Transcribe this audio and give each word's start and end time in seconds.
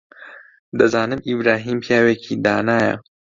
دەزانم 0.79 1.19
ئیبراهیم 1.27 1.77
پیاوێکی 1.85 2.35
دانایە. 2.45 2.93